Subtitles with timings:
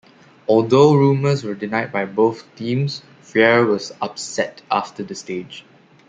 [0.47, 5.63] Although rumours were denied by both teams, Freire was upset after the stage.